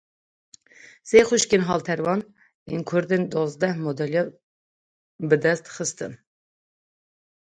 Sê 1.09 1.19
xuşkên 1.27 1.63
haltervan 1.69 2.21
ên 2.73 2.81
Kurd 2.89 3.11
dozdeh 3.33 3.75
madalya 3.85 4.23
bi 5.27 5.35
dest 5.43 5.65
xistin. 5.75 6.13